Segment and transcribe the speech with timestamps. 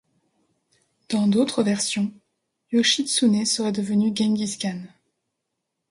[1.09, 2.11] Dans d'autres versions,
[2.71, 4.85] Yoshitsune serait devenu Gengis Khan.